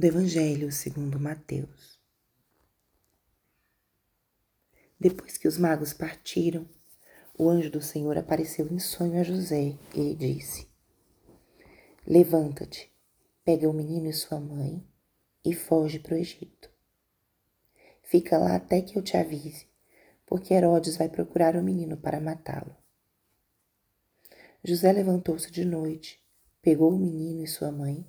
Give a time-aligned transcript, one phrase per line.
[0.00, 2.00] do Evangelho segundo Mateus.
[4.98, 6.66] Depois que os magos partiram,
[7.36, 10.66] o anjo do Senhor apareceu em sonho a José e lhe disse:
[12.06, 12.90] Levanta-te,
[13.44, 14.82] pega o menino e sua mãe
[15.44, 16.70] e foge para o Egito.
[18.02, 19.68] Fica lá até que eu te avise,
[20.24, 22.74] porque Herodes vai procurar o menino para matá-lo.
[24.64, 26.24] José levantou-se de noite,
[26.62, 28.08] pegou o menino e sua mãe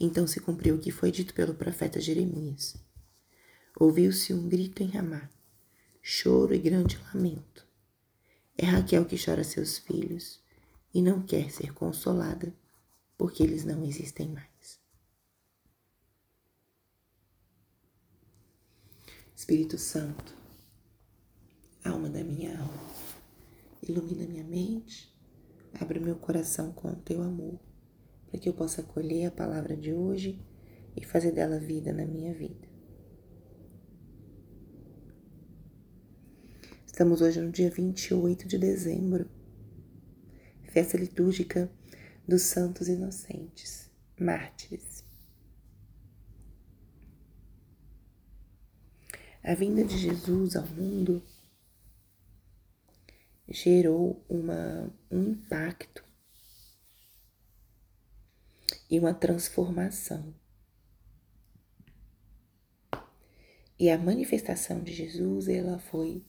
[0.00, 2.76] Então se cumpriu o que foi dito pelo profeta Jeremias.
[3.78, 5.28] Ouviu-se um grito em Ramá,
[6.00, 7.66] choro e grande lamento.
[8.56, 10.40] É Raquel que chora seus filhos
[10.94, 12.54] e não quer ser consolada,
[13.16, 14.80] porque eles não existem mais.
[19.34, 20.36] Espírito Santo,
[21.84, 22.94] alma da minha alma,
[23.82, 25.12] ilumina minha mente,
[25.74, 27.67] abre meu coração com o teu amor
[28.30, 30.38] para que eu possa acolher a palavra de hoje
[30.96, 32.68] e fazer dela vida na minha vida.
[36.86, 39.30] Estamos hoje no dia 28 de dezembro,
[40.64, 41.70] festa litúrgica
[42.26, 45.04] dos Santos Inocentes, mártires.
[49.42, 51.22] A vinda de Jesus ao mundo
[53.48, 56.07] gerou uma, um impacto
[58.88, 60.34] e uma transformação.
[63.78, 66.24] E a manifestação de Jesus, ela foi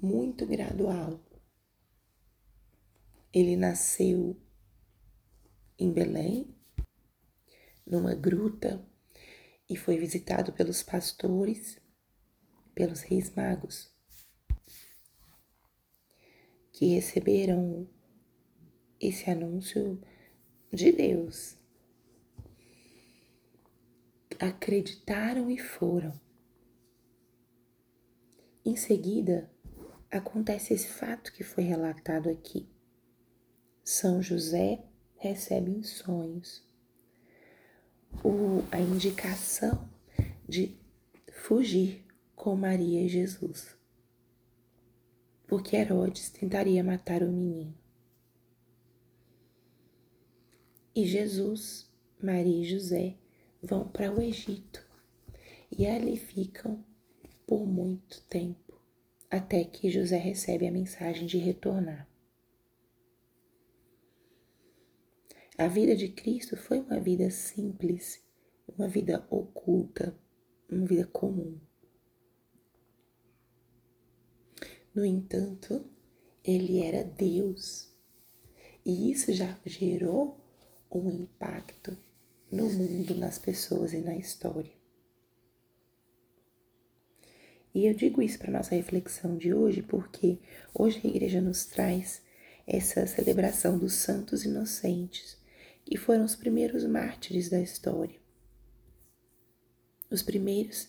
[0.00, 1.20] muito gradual.
[3.32, 4.36] Ele nasceu
[5.78, 6.52] em Belém,
[7.86, 8.84] numa gruta,
[9.68, 11.80] e foi visitado pelos pastores,
[12.74, 13.88] pelos reis magos,
[16.72, 17.88] que receberam
[18.98, 20.02] esse anúncio
[20.72, 21.56] de Deus.
[24.38, 26.18] Acreditaram e foram.
[28.64, 29.50] Em seguida,
[30.10, 32.68] acontece esse fato que foi relatado aqui.
[33.84, 34.84] São José
[35.16, 36.62] recebe em sonhos
[38.24, 39.88] o, a indicação
[40.48, 40.76] de
[41.32, 42.04] fugir
[42.34, 43.76] com Maria e Jesus,
[45.46, 47.74] porque Herodes tentaria matar o menino.
[50.94, 51.88] E Jesus,
[52.20, 53.16] Maria e José
[53.62, 54.84] vão para o Egito
[55.70, 56.84] e ali ficam
[57.46, 58.80] por muito tempo,
[59.30, 62.08] até que José recebe a mensagem de retornar.
[65.56, 68.22] A vida de Cristo foi uma vida simples,
[68.66, 70.18] uma vida oculta,
[70.70, 71.60] uma vida comum.
[74.94, 75.84] No entanto,
[76.42, 77.94] ele era Deus.
[78.84, 80.39] E isso já gerou
[80.90, 81.96] um impacto
[82.50, 84.72] no mundo, nas pessoas e na história.
[87.72, 90.40] E eu digo isso para nossa reflexão de hoje porque
[90.74, 92.20] hoje a igreja nos traz
[92.66, 95.38] essa celebração dos santos inocentes,
[95.84, 98.18] que foram os primeiros mártires da história.
[100.10, 100.88] Os primeiros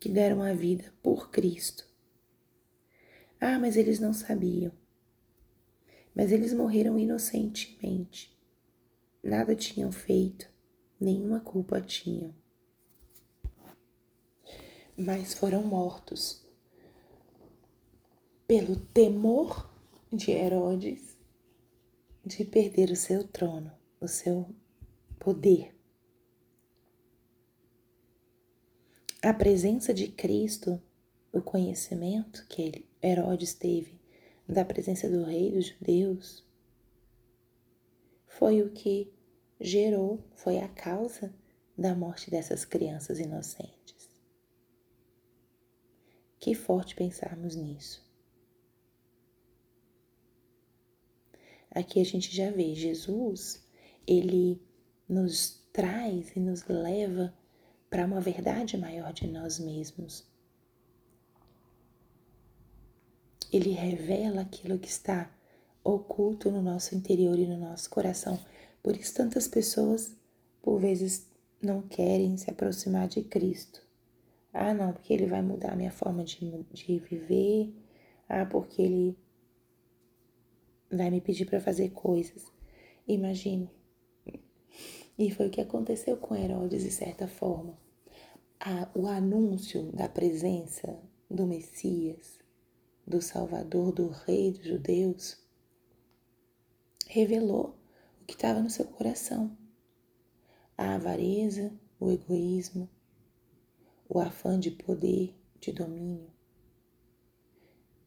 [0.00, 1.86] que deram a vida por Cristo.
[3.38, 4.72] Ah, mas eles não sabiam.
[6.14, 8.31] Mas eles morreram inocentemente
[9.22, 10.48] nada tinham feito,
[11.00, 12.34] nenhuma culpa tinham.
[14.96, 16.44] Mas foram mortos
[18.46, 19.70] pelo temor
[20.12, 21.16] de Herodes
[22.24, 24.48] de perder o seu trono, o seu
[25.18, 25.74] poder.
[29.22, 30.82] A presença de Cristo,
[31.32, 34.00] o conhecimento que Herodes teve
[34.48, 36.44] da presença do rei dos judeus,
[38.38, 39.12] foi o que
[39.60, 41.32] gerou, foi a causa
[41.76, 44.10] da morte dessas crianças inocentes.
[46.38, 48.02] Que forte pensarmos nisso.
[51.70, 53.62] Aqui a gente já vê Jesus,
[54.06, 54.60] ele
[55.08, 57.34] nos traz e nos leva
[57.88, 60.26] para uma verdade maior de nós mesmos.
[63.52, 65.30] Ele revela aquilo que está
[65.84, 68.38] oculto no nosso interior e no nosso coração.
[68.82, 70.16] Por isso tantas pessoas
[70.60, 71.26] por vezes
[71.60, 73.82] não querem se aproximar de Cristo.
[74.52, 77.72] Ah, não, porque ele vai mudar a minha forma de, de viver.
[78.28, 79.18] Ah, porque ele
[80.90, 82.44] vai me pedir para fazer coisas.
[83.06, 83.70] Imagine.
[85.18, 87.78] E foi o que aconteceu com Herodes, de certa forma.
[88.94, 90.98] O anúncio da presença
[91.30, 92.38] do Messias,
[93.06, 95.41] do Salvador, do Rei dos Judeus,
[97.12, 97.78] revelou
[98.22, 99.54] o que estava no seu coração.
[100.78, 101.70] A avareza,
[102.00, 102.88] o egoísmo,
[104.08, 106.32] o afã de poder, de domínio,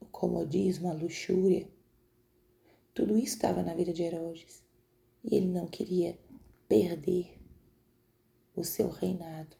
[0.01, 1.69] o comodismo, a luxúria,
[2.95, 4.63] tudo isso estava na vida de Herodes
[5.23, 6.17] e ele não queria
[6.67, 7.39] perder
[8.55, 9.55] o seu reinado,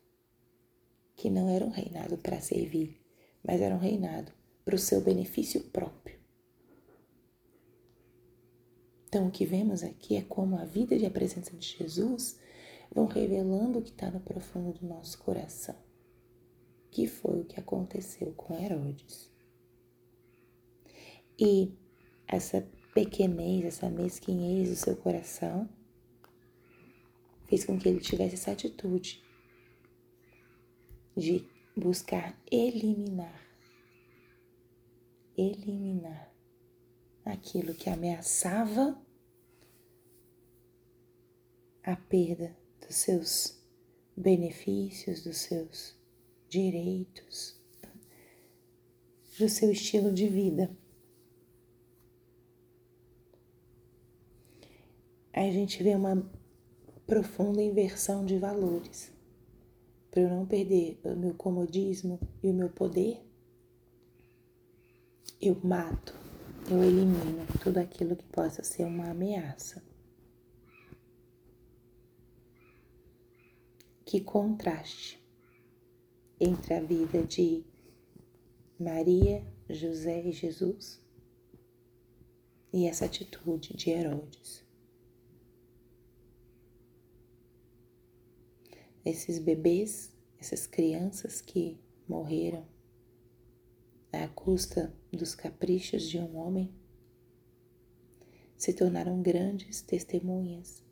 [1.16, 3.00] que não era um reinado para servir,
[3.44, 4.32] mas era um reinado
[4.64, 6.25] para o seu benefício próprio.
[9.16, 12.38] Então, o que vemos aqui é como a vida e a presença de Jesus
[12.94, 15.78] vão revelando o que está no profundo do nosso coração,
[16.92, 19.32] que foi o que aconteceu com Herodes.
[21.40, 21.74] E
[22.28, 25.70] essa pequenez, essa mesquinhez do seu coração,
[27.46, 29.24] fez com que ele tivesse essa atitude
[31.16, 33.42] de buscar eliminar,
[35.38, 36.36] eliminar
[37.24, 39.05] aquilo que ameaçava
[41.86, 43.62] a perda dos seus
[44.18, 45.96] benefícios, dos seus
[46.50, 47.56] direitos,
[49.38, 50.76] do seu estilo de vida.
[55.32, 56.28] A gente vê uma
[57.06, 59.12] profunda inversão de valores.
[60.10, 63.22] Para eu não perder o meu comodismo e o meu poder,
[65.40, 66.18] eu mato,
[66.72, 69.85] eu elimino tudo aquilo que possa ser uma ameaça.
[74.06, 75.22] Que contraste
[76.40, 77.66] entre a vida de
[78.80, 81.04] Maria, José e Jesus
[82.72, 84.66] e essa atitude de Herodes.
[89.06, 92.66] esses bebês, essas crianças que morreram
[94.12, 96.74] à custa dos caprichos de um homem,
[98.58, 100.84] se tornaram grandes testemunhas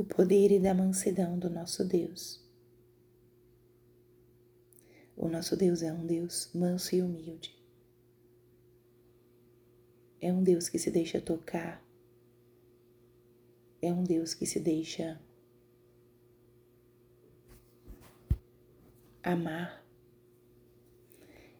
[0.00, 2.42] do poder e da mansidão do nosso Deus.
[5.14, 7.54] O nosso Deus é um Deus manso e humilde.
[10.18, 11.84] É um Deus que se deixa tocar
[13.82, 15.18] é um Deus que se deixa
[19.22, 19.82] amar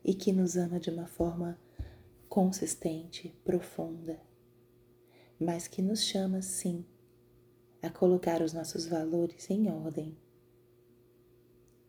[0.04, 1.58] e que nos ama de uma forma
[2.28, 4.20] consistente, profunda,
[5.38, 6.84] mas que nos chama sim
[7.82, 10.16] a colocar os nossos valores em ordem.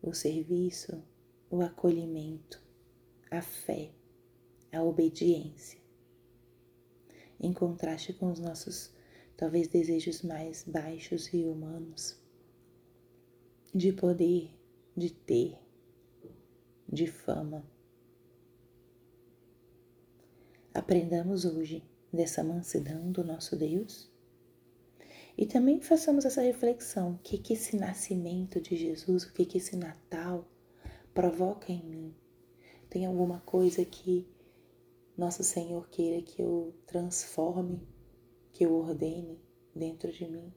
[0.01, 1.03] O serviço,
[1.49, 2.61] o acolhimento,
[3.29, 3.91] a fé,
[4.71, 5.79] a obediência,
[7.39, 8.93] em contraste com os nossos
[9.35, 12.17] talvez desejos mais baixos e humanos,
[13.73, 14.51] de poder,
[14.95, 15.57] de ter,
[16.87, 17.65] de fama.
[20.73, 21.83] Aprendamos hoje
[22.13, 24.10] dessa mansidão do nosso Deus
[25.41, 29.57] e também façamos essa reflexão: o que, que esse nascimento de Jesus, o que, que
[29.57, 30.47] esse Natal
[31.15, 32.15] provoca em mim?
[32.87, 34.29] Tem alguma coisa que
[35.17, 37.81] nosso Senhor queira que eu transforme
[38.53, 39.41] que eu ordene
[39.75, 40.53] dentro de mim.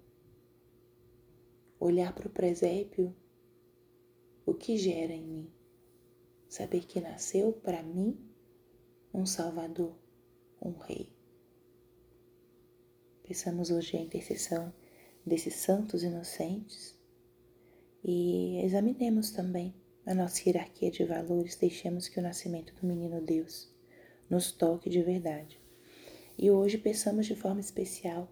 [1.81, 3.17] Olhar para o presépio,
[4.45, 5.53] o que gera em mim.
[6.47, 8.19] Saber que nasceu para mim
[9.15, 9.97] um Salvador,
[10.61, 11.14] um Rei.
[13.27, 14.71] Pensamos hoje a intercessão
[15.25, 16.95] desses santos inocentes
[18.05, 23.73] e examinemos também a nossa hierarquia de valores, deixemos que o nascimento do menino Deus
[24.29, 25.59] nos toque de verdade.
[26.37, 28.31] E hoje pensamos de forma especial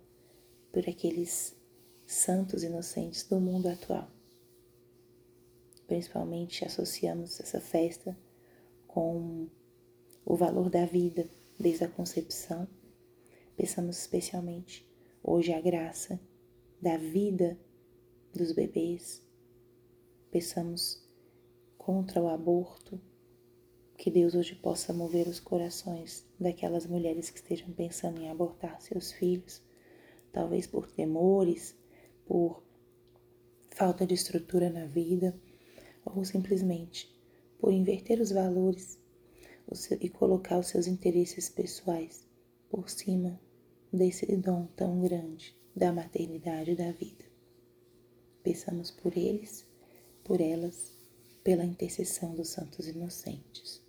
[0.70, 1.56] por aqueles
[2.06, 4.11] santos inocentes do mundo atual.
[5.87, 8.14] Principalmente associamos essa festa
[8.87, 9.49] com
[10.22, 11.26] o valor da vida
[11.58, 12.68] desde a concepção.
[13.56, 14.87] Pensamos especialmente
[15.23, 16.18] hoje a graça
[16.80, 17.59] da vida
[18.35, 19.23] dos bebês.
[20.30, 21.06] Pensamos
[21.76, 22.99] contra o aborto,
[23.99, 29.12] que Deus hoje possa mover os corações daquelas mulheres que estejam pensando em abortar seus
[29.12, 29.62] filhos,
[30.32, 31.76] talvez por temores,
[32.25, 32.62] por
[33.71, 35.38] falta de estrutura na vida,
[36.06, 37.14] ou simplesmente
[37.59, 38.99] por inverter os valores
[40.00, 42.31] e colocar os seus interesses pessoais
[42.73, 43.38] por cima
[43.93, 47.23] desse dom tão grande da maternidade e da vida.
[48.43, 49.67] Peçamos por eles,
[50.25, 50.95] por elas,
[51.45, 53.83] pela intercessão dos santos inocentes.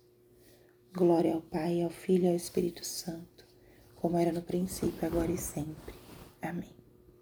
[0.92, 3.46] Glória ao Pai, ao Filho e ao Espírito Santo,
[3.96, 5.94] como era no princípio, agora e sempre.
[6.42, 6.83] Amém.